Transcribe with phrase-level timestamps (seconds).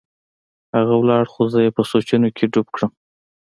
[0.77, 2.91] هغه ولاړ خو زه يې په سوچونو کښې ډوب کړم.